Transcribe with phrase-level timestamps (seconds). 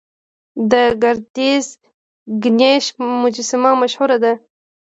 [0.71, 1.65] د ګردیز
[2.43, 2.85] ګنیش
[3.21, 4.33] مجسمه مشهوره ده